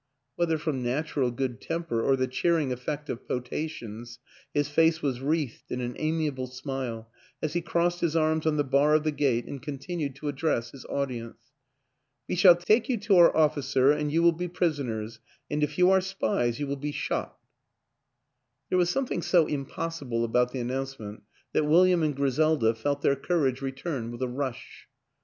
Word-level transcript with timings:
Whether 0.35 0.57
from 0.57 0.81
natural 0.81 1.29
good 1.29 1.61
temper 1.61 2.01
or 2.01 2.15
the 2.15 2.25
cheer 2.27 2.57
ing 2.57 2.71
effect 2.71 3.07
of 3.07 3.27
potations 3.27 4.17
his 4.51 4.67
face 4.67 5.03
was 5.03 5.21
wreathed 5.21 5.71
in 5.71 5.79
an 5.79 5.95
amiable 5.99 6.47
smile 6.47 7.11
as 7.39 7.53
he 7.53 7.61
crossed 7.61 8.01
his 8.01 8.15
arms 8.15 8.47
on 8.47 8.57
the 8.57 8.63
bar 8.63 8.95
of 8.95 9.03
the 9.03 9.11
gate 9.11 9.45
and 9.45 9.61
continued 9.61 10.15
to 10.15 10.27
address 10.27 10.71
his 10.71 10.87
audi 10.89 11.19
ence" 11.19 11.37
We 12.27 12.33
shall 12.35 12.55
take 12.55 12.89
you 12.89 12.97
to 12.97 13.17
our 13.17 13.37
officer 13.37 13.91
and 13.91 14.11
you 14.11 14.23
will 14.23 14.31
be 14.31 14.47
prisoners, 14.47 15.19
and 15.51 15.61
if 15.63 15.77
you 15.77 15.91
are 15.91 16.01
spies 16.01 16.59
you 16.59 16.65
will 16.65 16.77
be 16.77 16.87
WILLIAM 16.87 17.11
AN 17.11 17.23
ENGLISHMAN 17.27 18.71
87 18.71 18.71
There 18.71 18.79
was 18.79 18.89
something 18.89 19.21
so 19.21 19.45
impossible 19.45 20.23
about 20.23 20.51
the 20.51 20.61
announcement 20.61 21.21
that 21.53 21.65
William 21.67 22.01
and 22.01 22.15
Griselda 22.15 22.73
felt 22.73 23.03
their 23.03 23.15
courage 23.15 23.61
return 23.61 24.09
with 24.09 24.23
a 24.23 24.27
rush. 24.27 24.87